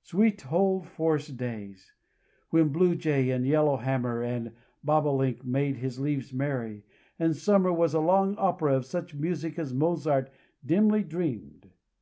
Sweet 0.00 0.50
old 0.50 0.86
forest 0.88 1.36
days! 1.36 1.92
when 2.48 2.70
blue 2.70 2.94
jay, 2.94 3.28
and 3.28 3.46
yellow 3.46 3.76
hammer, 3.76 4.22
and 4.22 4.52
bobalink 4.82 5.44
made 5.44 5.76
his 5.76 6.00
leaves 6.00 6.32
merry, 6.32 6.82
and 7.18 7.36
summer 7.36 7.70
was 7.70 7.92
a 7.92 8.00
long 8.00 8.36
opera 8.38 8.74
of 8.74 8.86
such 8.86 9.12
music 9.14 9.58
as 9.58 9.74
Mozart 9.74 10.30
dimly 10.64 11.02
dreamed. 11.02 11.68